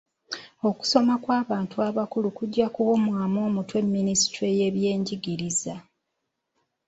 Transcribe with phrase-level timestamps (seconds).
[0.69, 5.75] Okusoma kw'abantu abakulu kujja kuwomwamu omutwe minisitule y'ebyenjigiriza.